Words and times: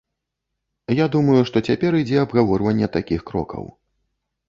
Я 0.99 1.07
думаю, 1.17 1.41
што 1.51 1.63
цяпер 1.69 2.01
ідзе 2.01 2.19
абгаворванне 2.25 2.93
такіх 2.99 3.21
крокаў. 3.33 3.73